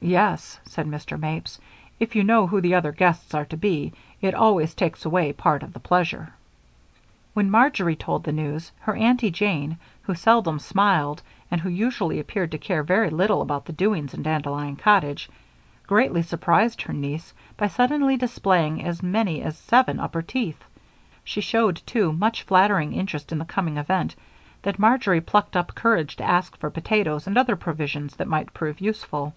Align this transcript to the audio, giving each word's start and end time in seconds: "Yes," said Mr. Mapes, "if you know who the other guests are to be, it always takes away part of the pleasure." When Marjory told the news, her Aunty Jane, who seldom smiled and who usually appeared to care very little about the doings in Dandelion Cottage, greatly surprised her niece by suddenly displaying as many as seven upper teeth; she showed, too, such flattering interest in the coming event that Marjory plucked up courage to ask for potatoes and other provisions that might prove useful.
"Yes," 0.00 0.60
said 0.64 0.86
Mr. 0.86 1.18
Mapes, 1.18 1.58
"if 1.98 2.14
you 2.14 2.22
know 2.22 2.46
who 2.46 2.60
the 2.60 2.72
other 2.76 2.92
guests 2.92 3.34
are 3.34 3.44
to 3.46 3.56
be, 3.56 3.92
it 4.20 4.32
always 4.32 4.72
takes 4.72 5.04
away 5.04 5.32
part 5.32 5.64
of 5.64 5.72
the 5.72 5.80
pleasure." 5.80 6.32
When 7.34 7.50
Marjory 7.50 7.96
told 7.96 8.22
the 8.22 8.30
news, 8.30 8.70
her 8.78 8.94
Aunty 8.94 9.32
Jane, 9.32 9.76
who 10.02 10.14
seldom 10.14 10.60
smiled 10.60 11.20
and 11.50 11.60
who 11.60 11.68
usually 11.68 12.20
appeared 12.20 12.52
to 12.52 12.58
care 12.58 12.84
very 12.84 13.10
little 13.10 13.42
about 13.42 13.64
the 13.64 13.72
doings 13.72 14.14
in 14.14 14.22
Dandelion 14.22 14.76
Cottage, 14.76 15.28
greatly 15.88 16.22
surprised 16.22 16.82
her 16.82 16.92
niece 16.92 17.34
by 17.56 17.66
suddenly 17.66 18.16
displaying 18.16 18.80
as 18.84 19.02
many 19.02 19.42
as 19.42 19.58
seven 19.58 19.98
upper 19.98 20.22
teeth; 20.22 20.62
she 21.24 21.40
showed, 21.40 21.82
too, 21.84 22.16
such 22.20 22.44
flattering 22.44 22.92
interest 22.92 23.32
in 23.32 23.38
the 23.38 23.44
coming 23.44 23.76
event 23.78 24.14
that 24.62 24.78
Marjory 24.78 25.20
plucked 25.20 25.56
up 25.56 25.74
courage 25.74 26.14
to 26.16 26.24
ask 26.24 26.56
for 26.56 26.70
potatoes 26.70 27.26
and 27.26 27.36
other 27.36 27.56
provisions 27.56 28.14
that 28.14 28.28
might 28.28 28.54
prove 28.54 28.80
useful. 28.80 29.34